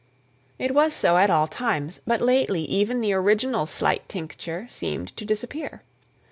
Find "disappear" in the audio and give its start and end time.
5.25-5.83